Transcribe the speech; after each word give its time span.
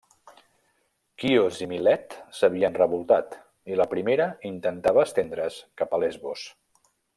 Quios 1.23 1.59
i 1.65 1.67
Milet 1.73 2.15
s'havien 2.37 2.79
revoltat 2.79 3.37
i 3.73 3.79
la 3.83 3.87
primera 3.93 4.27
intentava 4.53 5.05
estendre's 5.11 5.61
cap 5.83 5.95
a 5.95 6.01
Lesbos. 6.07 6.49